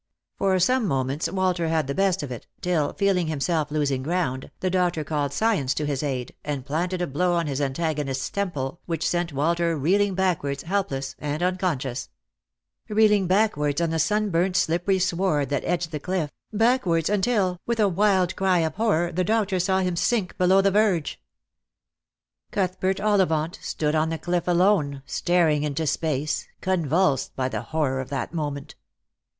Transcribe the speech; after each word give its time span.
For 0.39 0.57
some 0.57 0.87
moments 0.87 1.29
Walter 1.31 1.67
had 1.67 1.85
the 1.85 1.93
best 1.93 2.23
of 2.23 2.31
it, 2.31 2.47
till, 2.59 2.93
feeling 2.93 3.27
himself 3.27 3.69
losing 3.69 4.01
ground, 4.01 4.49
the 4.59 4.71
doctor 4.71 5.03
called 5.03 5.31
science 5.31 5.75
to 5.75 5.85
his 5.85 6.01
aid, 6.01 6.33
and 6.43 6.65
planted 6.65 7.03
a 7.03 7.05
blow 7.05 7.33
on 7.35 7.45
his 7.45 7.61
antagonist's 7.61 8.31
temple, 8.31 8.79
which 8.87 9.07
sent 9.07 9.31
Walter 9.31 9.77
reeling 9.77 10.15
backwards, 10.15 10.63
helpless 10.63 11.15
and 11.19 11.43
unconscious. 11.43 12.09
Reel 12.89 12.97
160 12.97 12.97
Lost 12.97 12.97
for 12.97 12.97
Love. 12.97 13.21
ing 13.21 13.27
backwards 13.27 13.79
on 13.79 13.89
the 13.91 13.99
sunburnt 13.99 14.55
slippery 14.55 14.97
sward 14.97 15.49
that 15.49 15.63
edged 15.65 15.91
the 15.91 15.99
cliff— 15.99 16.31
backwards 16.51 17.07
until, 17.07 17.61
with 17.67 17.79
a 17.79 17.87
wild 17.87 18.35
cry 18.35 18.57
of 18.61 18.73
horror, 18.77 19.11
the 19.11 19.23
doctor 19.23 19.59
saw 19.59 19.81
him 19.81 19.95
sink 19.95 20.35
below 20.35 20.61
the 20.61 20.71
verge. 20.71 21.21
Outhbert 22.53 22.99
Ollivant 22.99 23.59
stood 23.61 23.93
on 23.93 24.09
the 24.09 24.17
cliff 24.17 24.47
alone, 24.47 25.03
staring 25.05 25.61
into 25.61 25.85
space, 25.85 26.47
convulsed 26.59 27.35
by 27.35 27.47
the 27.47 27.61
horror 27.61 27.99
of 28.01 28.09
that 28.09 28.33
moment. 28.33 28.73